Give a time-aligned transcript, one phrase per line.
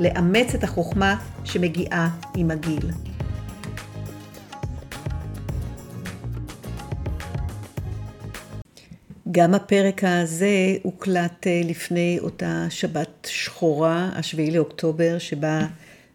[0.00, 2.90] לאמץ את החוכמה שמגיעה עם הגיל.
[9.32, 15.66] גם הפרק הזה הוקלט אה, לפני אותה שבת שחורה, השביעי לאוקטובר, שבה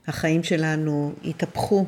[0.08, 1.86] החיים שלנו התהפכו.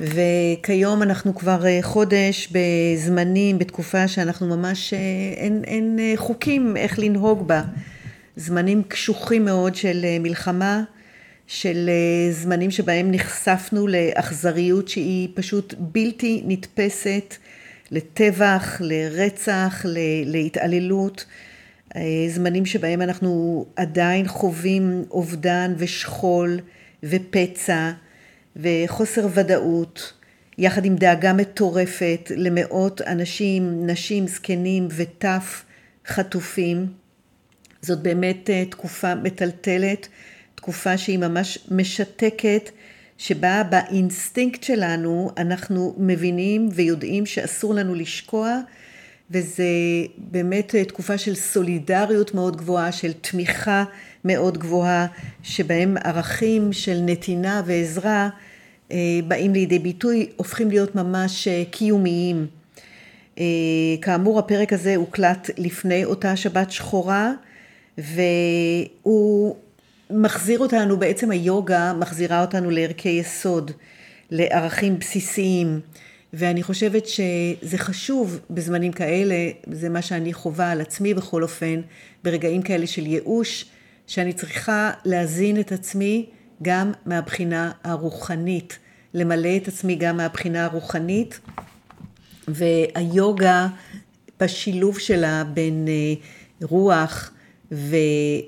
[0.00, 4.98] וכיום אנחנו כבר אה, חודש בזמנים, בתקופה שאנחנו ממש, אה,
[5.36, 7.62] אין, אין חוקים איך לנהוג בה.
[8.36, 10.82] זמנים קשוחים מאוד של מלחמה,
[11.46, 11.90] של
[12.30, 17.34] זמנים שבהם נחשפנו לאכזריות שהיא פשוט בלתי נתפסת.
[17.90, 19.84] לטבח, לרצח,
[20.24, 21.24] להתעללות,
[21.96, 26.60] אה, זמנים שבהם אנחנו עדיין חווים אובדן ושכול
[27.02, 27.90] ופצע
[28.56, 30.12] וחוסר ודאות,
[30.58, 35.64] יחד עם דאגה מטורפת למאות אנשים, נשים, זקנים וטף
[36.06, 37.03] חטופים.
[37.84, 40.08] זאת באמת אה, תקופה מטלטלת,
[40.54, 42.70] תקופה שהיא ממש משתקת
[43.18, 48.60] שבה באינסטינקט שלנו אנחנו מבינים ויודעים שאסור לנו לשקוע,
[49.30, 49.64] וזה
[50.18, 53.84] באמת תקופה של סולידריות מאוד גבוהה, של תמיכה
[54.24, 55.06] מאוד גבוהה,
[55.42, 58.28] שבהם ערכים של נתינה ועזרה
[58.92, 58.96] אה,
[59.28, 62.46] באים לידי ביטוי, הופכים להיות ממש אה, קיומיים.
[63.38, 63.44] אה,
[64.02, 67.32] כאמור, הפרק הזה הוקלט לפני אותה שבת שחורה,
[67.98, 69.56] והוא
[70.10, 73.70] מחזיר אותנו, בעצם היוגה מחזירה אותנו לערכי יסוד,
[74.30, 75.80] לערכים בסיסיים,
[76.32, 79.34] ואני חושבת שזה חשוב בזמנים כאלה,
[79.72, 81.80] זה מה שאני חווה על עצמי בכל אופן,
[82.24, 83.64] ברגעים כאלה של ייאוש,
[84.06, 86.26] שאני צריכה להזין את עצמי
[86.62, 88.78] גם מהבחינה הרוחנית,
[89.14, 91.40] למלא את עצמי גם מהבחינה הרוחנית,
[92.48, 93.66] והיוגה
[94.40, 96.14] בשילוב שלה בין אה,
[96.62, 97.30] רוח
[97.74, 97.96] ו,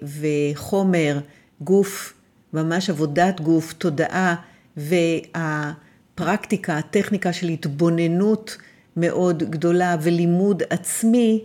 [0.03, 1.19] וחומר,
[1.60, 2.12] גוף,
[2.53, 4.34] ממש עבודת גוף, תודעה,
[4.76, 8.56] והפרקטיקה, הטכניקה של התבוננות
[8.97, 11.44] מאוד גדולה ולימוד עצמי,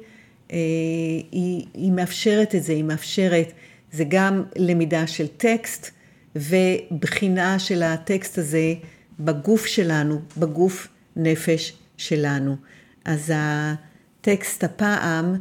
[0.52, 0.58] אה,
[1.32, 3.52] היא, היא מאפשרת את זה, היא מאפשרת,
[3.92, 5.92] זה גם למידה של טקסט
[6.36, 8.74] ובחינה של הטקסט הזה
[9.20, 12.56] בגוף שלנו, בגוף נפש שלנו.
[13.06, 15.36] אז הטקסט הפעם,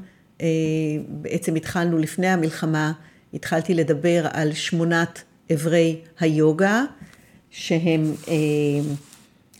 [1.08, 2.92] בעצם התחלנו לפני המלחמה,
[3.34, 6.84] התחלתי לדבר על שמונת אברי היוגה,
[7.50, 8.34] שהם אה,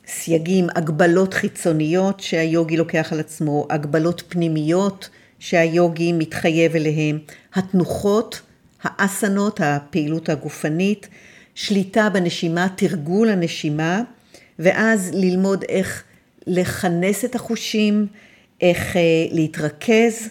[0.06, 5.08] סייגים, הגבלות חיצוניות שהיוגי לוקח על עצמו, הגבלות פנימיות
[5.38, 7.18] שהיוגי מתחייב אליהם,
[7.54, 8.41] התנוחות,
[8.82, 11.08] האסנות, הפעילות הגופנית,
[11.54, 14.02] שליטה בנשימה, תרגול הנשימה,
[14.58, 16.04] ואז ללמוד איך
[16.47, 18.06] לכנס את החושים,
[18.60, 20.28] איך אה, להתרכז,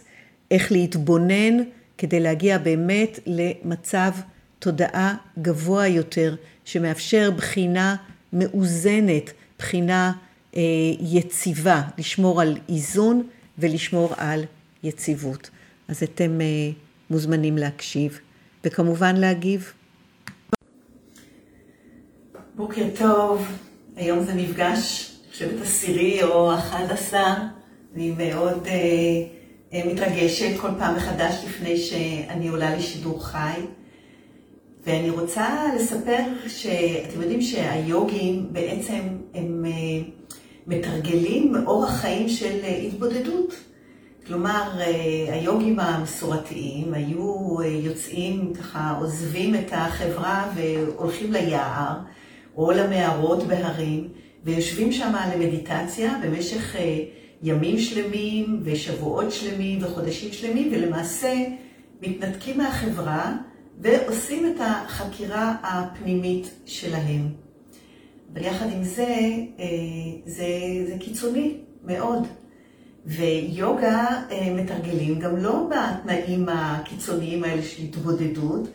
[0.52, 1.58] איך להתבונן
[1.98, 4.12] כדי להגיע באמת למצב
[4.60, 7.96] תודעה גבוה יותר, שמאפשר בחינה
[8.34, 10.12] מאוזנת, בחינה
[10.56, 10.62] אה,
[11.00, 13.28] יציבה, לשמור על איזון
[13.58, 14.44] ולשמור על
[14.84, 15.50] יציבות.
[15.88, 16.46] אז אתם אה,
[17.10, 18.20] מוזמנים להקשיב,
[18.64, 19.74] וכמובן להגיב.
[22.56, 23.48] בוקר טוב,
[23.96, 27.34] היום זה מפגש, אני חושבת עשירי או אחד עשר,
[27.96, 28.68] אני מאוד...
[28.68, 29.39] אה,
[29.74, 33.62] מתרגשת כל פעם מחדש לפני שאני עולה לשידור חי.
[34.86, 39.00] ואני רוצה לספר שאתם יודעים שהיוגים בעצם
[39.34, 39.72] הם אה,
[40.68, 43.56] מתרגלים אורח חיים של אה, התבודדות.
[44.28, 44.72] כלומר,
[45.32, 51.98] היוגים המסורתיים היו יוצאים ככה, עוזבים את החברה והולכים ליער
[52.58, 54.08] או למערות בהרים
[54.44, 56.76] ויושבים שם למדיטציה במשך
[57.44, 61.34] ימים שלמים ושבועות שלמים וחודשים שלמים, ולמעשה
[62.02, 63.36] מתנתקים מהחברה
[63.80, 67.28] ועושים את החקירה הפנימית שלהם.
[68.34, 69.08] אבל יחד עם זה,
[69.60, 69.66] אה,
[70.26, 70.48] זה,
[70.88, 72.28] זה קיצוני מאוד.
[73.06, 78.70] ויוגה אה, מתרגלים גם לא בתנאים הקיצוניים האלה של התבודדות,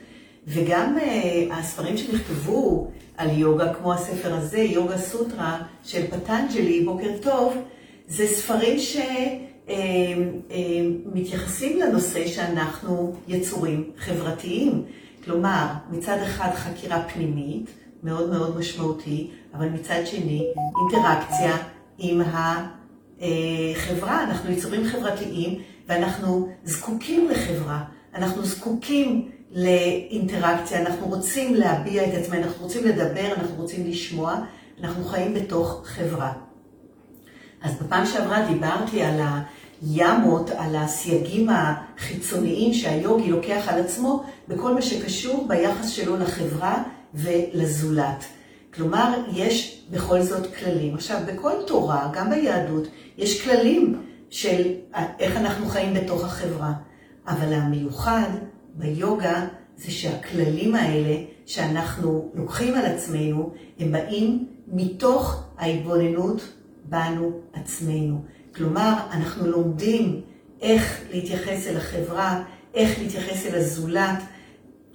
[0.47, 7.57] וגם אה, הספרים שנכתבו על יוגה, כמו הספר הזה, יוגה סוטרה של פטנג'לי, בוקר טוב,
[8.09, 8.79] זה ספרים
[11.05, 14.85] שמתייחסים לנושא שאנחנו יצורים חברתיים.
[15.25, 17.71] כלומר, מצד אחד חקירה פנימית,
[18.03, 20.47] מאוד מאוד משמעותי, אבל מצד שני,
[20.81, 21.57] אינטראקציה
[21.99, 22.21] עם
[23.21, 24.25] החברה.
[24.25, 25.59] אנחנו יצורים חברתיים
[25.89, 27.85] ואנחנו זקוקים לחברה,
[28.15, 34.35] אנחנו זקוקים לאינטראקציה, אנחנו רוצים להביע את עצמנו, אנחנו רוצים לדבר, אנחנו רוצים לשמוע,
[34.81, 36.33] אנחנו חיים בתוך חברה.
[37.65, 39.21] אז בפעם שעברה דיברתי על
[39.83, 46.83] הימות, על הסייגים החיצוניים שהיוגי לוקח על עצמו בכל מה שקשור ביחס שלו לחברה
[47.15, 48.25] ולזולת.
[48.75, 50.95] כלומר, יש בכל זאת כללים.
[50.95, 52.89] עכשיו, בכל תורה, גם ביהדות,
[53.19, 54.73] יש כללים של
[55.19, 56.73] איך אנחנו חיים בתוך החברה.
[57.27, 58.29] אבל המיוחד
[58.75, 59.47] ביוגה
[59.77, 61.17] זה שהכללים האלה
[61.47, 66.41] שאנחנו לוקחים על עצמנו, הם באים מתוך ההתבוננות
[66.85, 68.25] בנו עצמנו.
[68.55, 70.21] כלומר, אנחנו לומדים
[70.63, 72.43] איך להתייחס אל החברה,
[72.75, 74.23] איך להתייחס אל הזולת,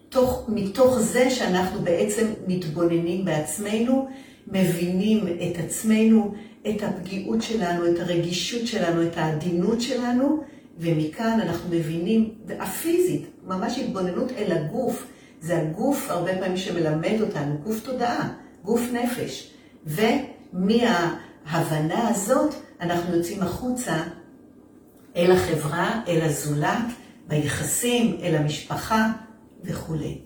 [0.09, 4.07] תוך, מתוך זה שאנחנו בעצם מתבוננים בעצמנו,
[4.47, 6.33] מבינים את עצמנו,
[6.69, 10.43] את הפגיעות שלנו, את הרגישות שלנו, את העדינות שלנו,
[10.79, 15.05] ומכאן אנחנו מבינים, הפיזית, ממש התבוננות אל הגוף,
[15.41, 18.33] זה הגוף הרבה פעמים שמלמד אותנו, גוף תודעה,
[18.63, 19.53] גוף נפש.
[21.49, 24.03] ומההבנה הזאת אנחנו יוצאים החוצה
[25.15, 26.85] אל החברה, אל הזולת,
[27.27, 29.11] ביחסים, אל המשפחה
[29.63, 30.17] וכולי.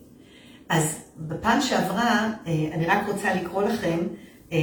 [0.70, 4.00] אז בפעם שעברה, אה, אני רק רוצה לקרוא לכם
[4.52, 4.58] אה,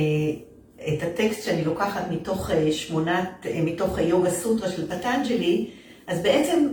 [0.88, 5.70] את הטקסט שאני לוקחת מתוך אה, שמונת, מתוך יוגה סוטרה של פטנג'לי,
[6.06, 6.68] אז בעצם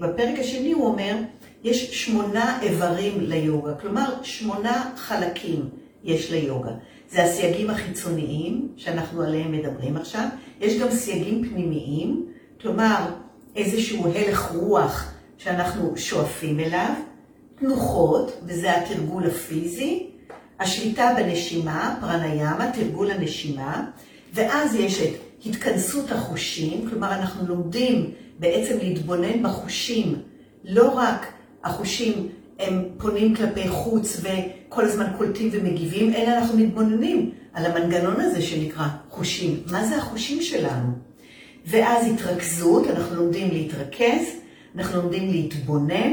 [0.00, 1.16] בפרק השני הוא אומר,
[1.64, 5.68] יש שמונה איברים ליוגה, כלומר שמונה חלקים
[6.04, 6.70] יש ליוגה.
[7.12, 10.26] זה הסייגים החיצוניים, שאנחנו עליהם מדברים עכשיו,
[10.60, 12.26] יש גם סייגים פנימיים,
[12.60, 12.96] כלומר
[13.56, 16.94] איזשהו הלך רוח שאנחנו שואפים אליו,
[17.58, 20.06] תנוחות, וזה התרגול הפיזי,
[20.60, 23.86] השליטה בנשימה, פרניאמה, תרגול הנשימה,
[24.34, 25.10] ואז יש את
[25.46, 30.14] התכנסות החושים, כלומר אנחנו לומדים בעצם להתבונן בחושים,
[30.64, 31.26] לא רק
[31.64, 34.20] החושים הם פונים כלפי חוץ
[34.72, 39.62] וכל הזמן קולטים ומגיבים, אלא אנחנו מתבוננים על המנגנון הזה שנקרא חושים.
[39.70, 40.92] מה זה החושים שלנו?
[41.66, 44.22] ואז התרכזות, אנחנו לומדים להתרכז,
[44.76, 46.12] אנחנו לומדים להתבונן,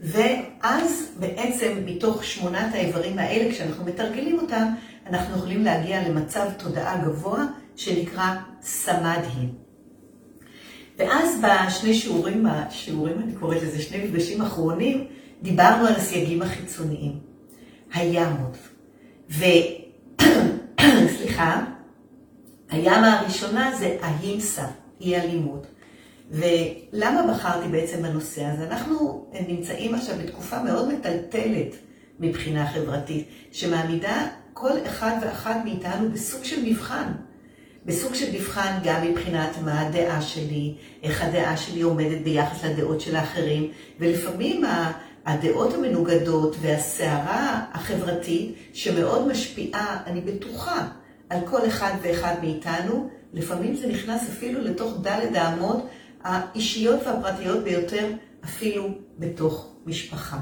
[0.00, 4.68] ואז בעצם מתוך שמונת האיברים האלה, כשאנחנו מתרגלים אותם,
[5.06, 9.48] אנחנו יכולים להגיע למצב תודעה גבוה שנקרא סמדהי.
[10.98, 15.06] ואז בשני שיעורים, השיעורים אני קוראת לזה שני מפגשים אחרונים,
[15.42, 17.12] דיברנו על הסייגים החיצוניים,
[17.94, 18.56] הימות.
[20.80, 21.64] וסליחה,
[22.70, 24.66] הימה הראשונה זה ההימסה,
[25.00, 25.66] אי אלימות.
[26.30, 28.66] ולמה בחרתי בעצם בנושא הזה?
[28.66, 31.74] אנחנו נמצאים עכשיו בתקופה מאוד מטלטלת
[32.20, 37.12] מבחינה חברתית, שמעמידה כל אחד ואחת מאיתנו בסוג של מבחן.
[37.86, 43.16] בסוג של מבחן גם מבחינת מה הדעה שלי, איך הדעה שלי עומדת ביחס לדעות של
[43.16, 44.64] האחרים, ולפעמים
[45.26, 50.88] הדעות המנוגדות והסערה החברתית שמאוד משפיעה, אני בטוחה,
[51.30, 55.86] על כל אחד ואחד מאיתנו, לפעמים זה נכנס אפילו לתוך דלת האמות
[56.22, 58.06] האישיות והפרטיות ביותר,
[58.44, 58.88] אפילו
[59.18, 60.38] בתוך משפחה.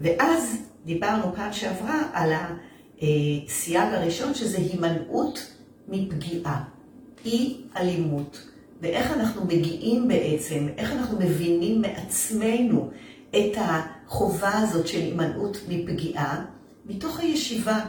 [0.00, 2.32] ואז דיברנו פעם שעברה על
[3.02, 5.52] הסייג הראשון, שזה הימנעות
[5.88, 6.64] מפגיעה,
[7.24, 8.46] אי אלימות,
[8.80, 12.90] ואיך אנחנו מגיעים בעצם, איך אנחנו מבינים מעצמנו
[13.36, 16.44] את החובה הזאת של הימנעות מפגיעה,
[16.86, 17.80] מתוך הישיבה,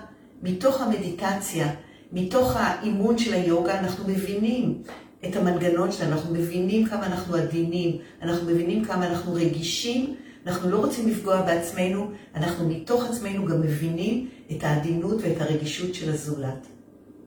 [0.41, 1.67] מתוך המדיטציה,
[2.11, 4.81] מתוך האימון של היוגה, אנחנו מבינים
[5.25, 10.15] את המנגנון שלנו, אנחנו מבינים כמה אנחנו עדינים, אנחנו מבינים כמה אנחנו רגישים,
[10.47, 16.09] אנחנו לא רוצים לפגוע בעצמנו, אנחנו מתוך עצמנו גם מבינים את העדינות ואת הרגישות של
[16.11, 16.67] הזולת.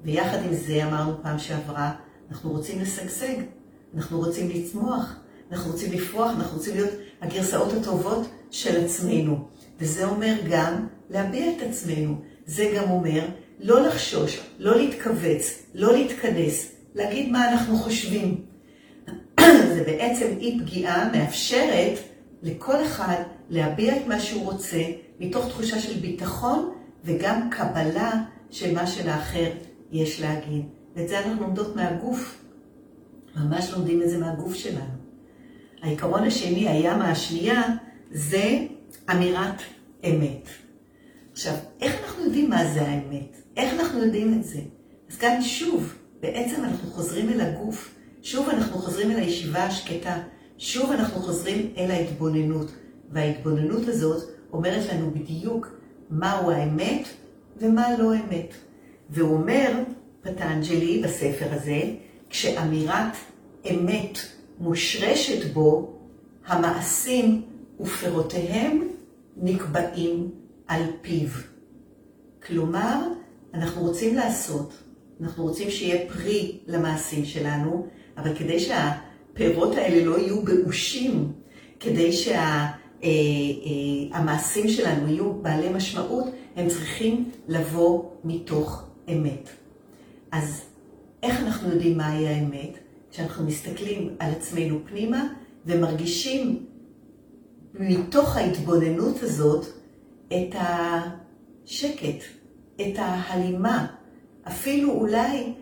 [0.05, 1.93] ויחד עם זה אמרנו פעם שעברה,
[2.31, 3.35] אנחנו רוצים לשגשג,
[3.97, 5.15] אנחנו רוצים לצמוח,
[5.53, 9.49] אנחנו רוצים לפרוח, אנחנו רוצים להיות הגרסאות הטובות של עצמנו.
[9.81, 12.15] וזה אומר גם להביע את עצמנו.
[12.47, 13.25] זה גם אומר
[13.61, 18.45] לא לחשוש, לא להתכווץ, לא להתכנס, להגיד מה אנחנו חושבים.
[19.75, 21.99] זה בעצם אי פגיעה מאפשרת
[22.43, 24.83] לכל אחד להביע את מה שהוא רוצה,
[25.21, 26.73] מתוך תחושה של ביטחון
[27.05, 28.13] וגם קבלה
[28.51, 29.51] של מה שלאחר
[29.93, 30.63] יש להגיד.
[30.97, 32.45] ואת זה אנחנו לומדות מהגוף.
[33.37, 35.00] ממש לומדים את זה מהגוף שלנו.
[35.83, 37.63] העיקרון השני, הים השנייה,
[38.11, 38.59] זה
[39.11, 39.63] אמירת
[40.05, 40.49] אמת.
[41.33, 43.37] עכשיו, איך אנחנו יודעים מה זה האמת?
[43.57, 44.61] איך אנחנו יודעים את זה?
[45.11, 50.23] אז כאן שוב, בעצם אנחנו חוזרים אל הגוף, שוב אנחנו חוזרים אל הישיבה השקטה,
[50.59, 52.71] שוב אנחנו חוזרים אל ההתבוננות.
[53.13, 55.69] וההתבוננות הזאת אומרת לנו בדיוק
[56.11, 57.09] מהו האמת
[57.57, 58.55] ומה לא אמת.
[59.11, 59.73] והוא אומר,
[60.23, 61.83] פטנג'לי בספר הזה,
[62.31, 63.13] כשאמירת
[63.71, 64.19] אמת
[64.61, 65.93] מושרשת בו,
[66.47, 67.43] המעשים
[67.81, 68.89] ופירותיהם
[69.37, 70.31] נקבעים
[70.67, 71.29] על פיו.
[72.47, 73.07] כלומר,
[73.55, 74.73] אנחנו רוצים לעשות,
[75.21, 77.87] אנחנו רוצים שיהיה פרי למעשים שלנו,
[78.17, 81.33] אבל כדי שהפירות האלה לא יהיו באושים,
[81.81, 82.79] כדי שהמעשים
[84.69, 86.25] שה, אה, אה, שלנו יהיו בעלי משמעות,
[86.57, 89.49] הם צריכים לבוא מתוך אמת.
[90.33, 90.63] אז
[91.23, 92.90] איך אנחנו יודעים מהי האמת?
[93.11, 95.29] כשאנחנו מסתכלים על עצמנו פנימה
[95.67, 96.67] ומרגישים
[97.75, 99.67] מתוך ההתבוננות הזאת
[100.29, 102.25] את השקט,
[102.81, 103.87] את ההלימה,
[104.49, 105.53] אפילו אולי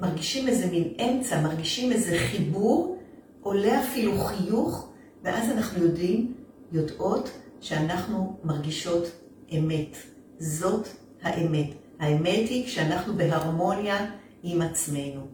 [0.00, 2.98] מרגישים איזה מין אמצע, מרגישים איזה חיבור,
[3.40, 4.88] עולה אפילו חיוך,
[5.22, 6.34] ואז אנחנו יודעים,
[6.72, 7.30] יודעות,
[7.60, 9.10] שאנחנו מרגישות
[9.58, 9.96] אמת.
[10.38, 10.88] זאת
[11.22, 11.66] האמת.
[11.98, 14.10] האמת היא כשאנחנו בהרמוניה
[14.42, 15.26] עם עצמנו.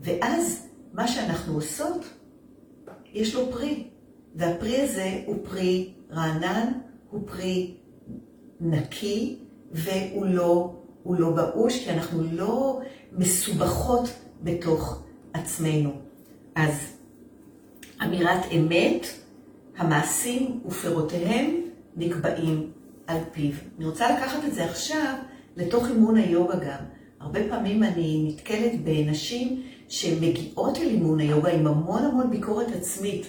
[0.00, 0.66] ואז
[0.96, 2.04] מה שאנחנו עושות,
[3.12, 3.84] יש לו פרי.
[4.34, 6.72] והפרי הזה הוא פרי רענן,
[7.10, 7.74] הוא פרי
[8.60, 9.36] נקי,
[9.72, 10.74] והוא לא,
[11.06, 12.80] לא באוש, כי אנחנו לא
[13.12, 14.08] מסובכות
[14.42, 15.92] בתוך עצמנו.
[16.54, 16.72] אז
[18.02, 19.06] אמירת אמת,
[19.76, 21.60] המעשים ופירותיהם
[21.96, 22.70] נקבעים
[23.06, 23.52] על פיו.
[23.78, 25.14] אני רוצה לקחת את זה עכשיו
[25.56, 26.84] לתוך אימון היוגה גם.
[27.20, 33.26] הרבה פעמים אני נתקלת בנשים שמגיעות אל אימון היוגה עם המון המון ביקורת עצמית.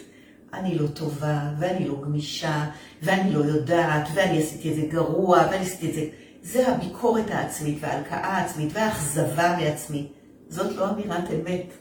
[0.53, 2.65] אני לא טובה, ואני לא גמישה,
[3.03, 6.07] ואני לא יודעת, ואני עשיתי את זה גרוע, ואני עשיתי את זה...
[6.41, 10.07] זה הביקורת העצמית וההלקאה העצמית והאכזבה מעצמי.
[10.49, 11.73] זאת לא אמירת אמת,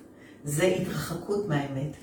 [0.45, 1.97] זה התרחקות מהאמת.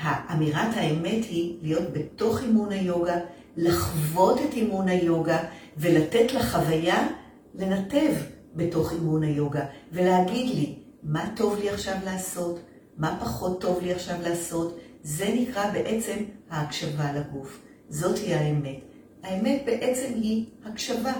[0.00, 3.16] האמירת האמת היא להיות בתוך אימון היוגה,
[3.56, 5.38] לחוות את אימון היוגה
[5.76, 7.08] ולתת לחוויה
[7.54, 8.12] לנתב
[8.56, 12.60] בתוך אימון היוגה ולהגיד לי מה טוב לי עכשיו לעשות,
[12.96, 16.16] מה פחות טוב לי עכשיו לעשות, זה נקרא בעצם
[16.50, 17.60] ההקשבה לגוף.
[17.88, 18.80] זאת היא האמת.
[19.22, 21.12] האמת בעצם היא הקשבה.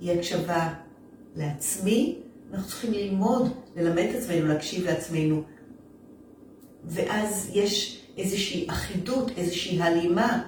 [0.00, 0.74] היא הקשבה
[1.36, 2.18] לעצמי,
[2.52, 5.42] אנחנו צריכים ללמוד, ללמד את עצמנו, להקשיב לעצמנו.
[6.84, 10.42] ואז יש איזושהי אחידות, איזושהי הלימה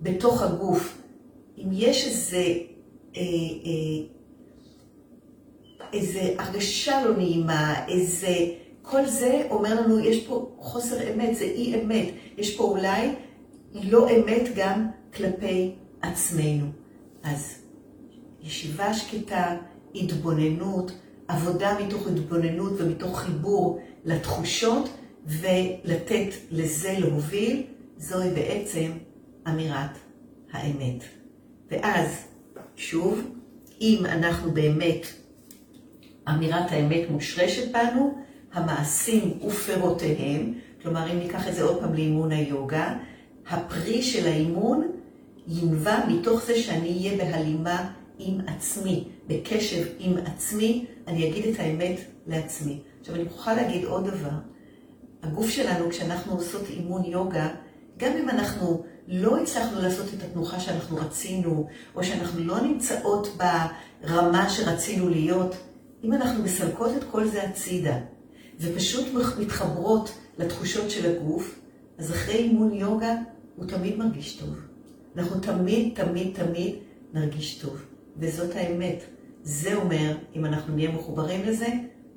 [0.00, 1.02] בתוך הגוף.
[1.58, 2.36] אם יש איזה,
[3.16, 3.22] אה,
[3.64, 4.19] אה,
[5.92, 8.34] איזה הרגשה לא נעימה, איזה
[8.82, 12.08] כל זה אומר לנו, יש פה חוסר אמת, זה אי אמת.
[12.36, 13.08] יש פה אולי
[13.74, 16.66] לא אמת גם כלפי עצמנו.
[17.22, 17.54] אז
[18.42, 19.56] ישיבה שקטה,
[19.94, 20.92] התבוננות,
[21.28, 24.88] עבודה מתוך התבוננות ומתוך חיבור לתחושות,
[25.26, 27.62] ולתת לזה להוביל,
[27.98, 28.90] זוהי בעצם
[29.48, 29.98] אמירת
[30.52, 31.04] האמת.
[31.70, 32.08] ואז,
[32.76, 33.20] שוב,
[33.80, 35.06] אם אנחנו באמת,
[36.30, 38.14] אמירת האמת מושרשת בנו,
[38.52, 42.96] המעשים ופירותיהם, כלומר אם ניקח את זה עוד פעם לאימון היוגה,
[43.50, 44.88] הפרי של האימון
[45.48, 52.00] ינבע מתוך זה שאני אהיה בהלימה עם עצמי, בקשב עם עצמי, אני אגיד את האמת
[52.26, 52.78] לעצמי.
[53.00, 54.30] עכשיו אני מוכרחה להגיד עוד דבר,
[55.22, 57.48] הגוף שלנו כשאנחנו עושות אימון יוגה,
[57.96, 64.50] גם אם אנחנו לא הצלחנו לעשות את התנוחה שאנחנו רצינו, או שאנחנו לא נמצאות ברמה
[64.50, 65.56] שרצינו להיות,
[66.04, 67.98] אם אנחנו מסלקות את כל זה הצידה,
[68.60, 69.06] ופשוט
[69.40, 71.60] מתחברות לתחושות של הגוף,
[71.98, 73.16] אז אחרי אימון יוגה
[73.56, 74.54] הוא תמיד מרגיש טוב.
[75.16, 76.74] אנחנו תמיד, תמיד, תמיד
[77.12, 77.82] נרגיש טוב.
[78.16, 79.02] וזאת האמת.
[79.42, 81.66] זה אומר, אם אנחנו נהיה מחוברים לזה,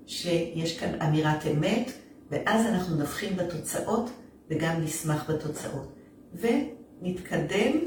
[0.05, 1.91] שיש כאן אמירת אמת,
[2.31, 4.09] ואז אנחנו נבחין בתוצאות
[4.49, 5.93] וגם נשמח בתוצאות.
[6.33, 7.77] ונתקדם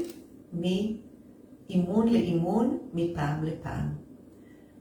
[0.53, 4.06] מאימון לאימון, מפעם לפעם.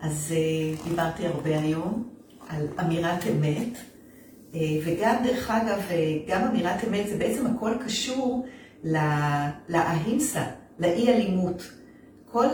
[0.01, 2.17] אז uh, דיברתי הרבה היום.
[2.49, 3.79] על אמירת אמת,
[4.55, 8.47] אה, וגם דרך אגב, אה, גם אמירת אמת זה בעצם הכל קשור
[9.69, 10.45] לאהימסה,
[10.79, 11.71] לאי אלימות.
[12.33, 12.47] כל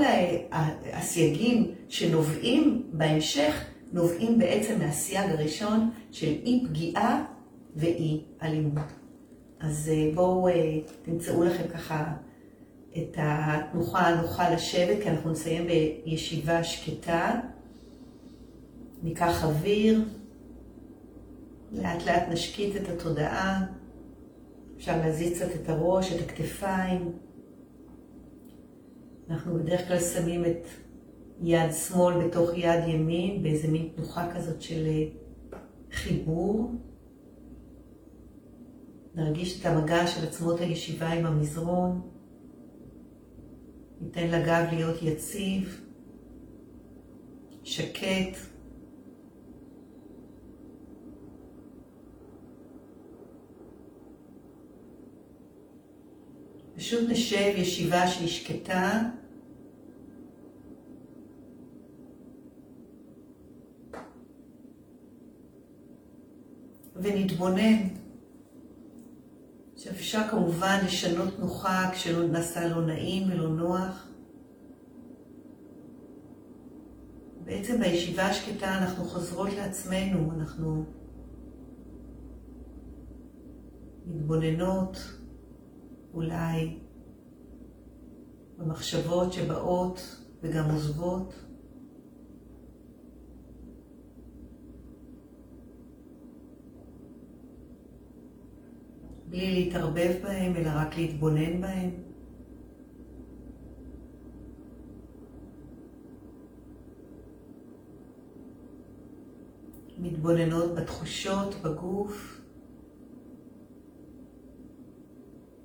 [0.92, 7.24] הסייגים שנובעים בהמשך, נובעים בעצם מהסייג הראשון של אי פגיעה
[7.76, 8.92] ואי אלימות.
[9.60, 10.48] אז אה, בואו
[11.02, 12.12] תמצאו לכם ככה
[12.96, 13.16] את
[13.94, 17.40] הנוחה לשבת, כי אנחנו נסיים בישיבה שקטה.
[19.02, 20.04] ניקח אוויר,
[21.72, 23.64] לאט לאט נשקיט את התודעה,
[24.76, 27.12] אפשר להזיז קצת את הראש, את הכתפיים.
[29.30, 30.66] אנחנו בדרך כלל שמים את
[31.40, 35.04] יד שמאל בתוך יד ימין באיזה מין תנוחה כזאת של אה,
[35.92, 36.70] חיבור.
[39.14, 42.00] נרגיש את המגע של עצמות הישיבה עם המזרון.
[44.02, 45.80] ניתן לגב להיות יציב.
[47.64, 48.36] שקט.
[56.76, 59.02] פשוט נשב ישיבה שהיא שקטה.
[66.96, 68.01] ונתבונן.
[69.82, 74.06] שאפשר כמובן לשנות נוחה כשלא נעשה לא נעים ולא נוח.
[77.44, 80.84] בעצם בישיבה השקטה אנחנו חוזרות לעצמנו, אנחנו
[84.06, 84.96] מתבוננות
[86.14, 86.78] אולי
[88.58, 91.34] במחשבות שבאות וגם עוזבות.
[99.32, 101.90] בלי להתערבב בהם, אלא רק להתבונן בהם.
[109.98, 112.40] מתבוננות בתחושות, בגוף.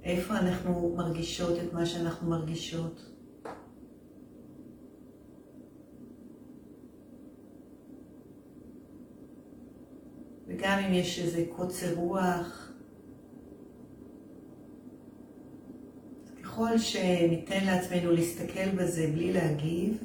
[0.03, 3.11] איפה אנחנו מרגישות את מה שאנחנו מרגישות.
[10.47, 12.66] וגם אם יש איזה קוצר רוח,
[16.57, 20.03] ככל שניתן לעצמנו להסתכל בזה בלי להגיב,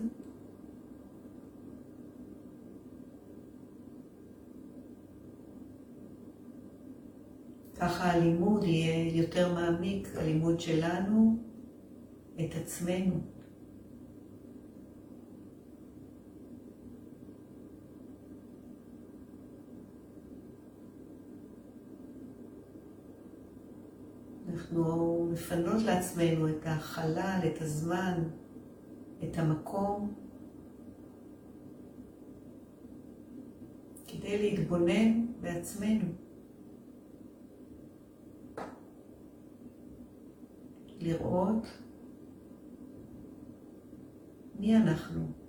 [7.76, 11.36] ככה הלימוד יהיה יותר מעמיק, הלימוד שלנו
[12.34, 13.20] את עצמנו.
[24.62, 28.22] אנחנו מפנות לעצמנו את החלל, את הזמן,
[29.24, 30.14] את המקום,
[34.06, 36.04] כדי להתבונן בעצמנו.
[41.00, 41.66] לראות
[44.58, 45.41] מי אנחנו.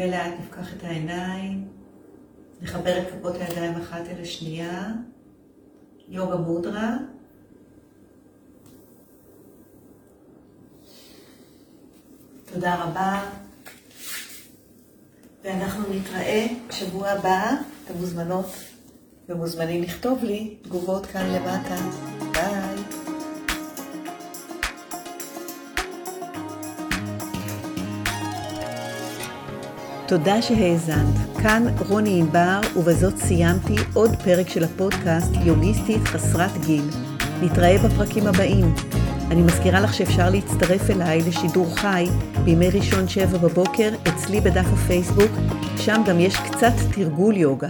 [0.00, 1.68] ולאט נפקח את העיניים,
[2.62, 4.88] נחבר את כפות הידיים אחת אל השנייה,
[6.08, 6.96] יוגה מודרה.
[12.52, 13.30] תודה רבה,
[15.44, 17.50] ואנחנו נתראה בשבוע הבא,
[17.84, 18.50] אתם מוזמנות
[19.28, 21.76] ומוזמנים לכתוב לי תגובות כאן למטה.
[22.32, 22.59] ביי.
[30.10, 31.14] תודה שהאזנת.
[31.42, 36.84] כאן רוני ענבר, ובזאת סיימתי עוד פרק של הפודקאסט יוגיסטית חסרת גיל.
[37.42, 38.74] נתראה בפרקים הבאים.
[39.30, 42.06] אני מזכירה לך שאפשר להצטרף אליי לשידור חי
[42.44, 45.30] בימי ראשון שבע בבוקר אצלי בדף הפייסבוק,
[45.76, 47.68] שם גם יש קצת תרגול יוגה.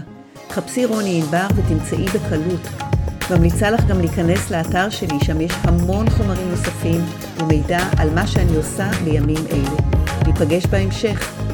[0.51, 2.69] חפשי רוני ענבר ותמצאי בקלות.
[3.31, 7.01] ממליצה לך גם להיכנס לאתר שלי, שם יש המון חומרים נוספים
[7.41, 9.71] ומידע על מה שאני עושה בימים אלה.
[10.27, 11.50] ניפגש בהמשך.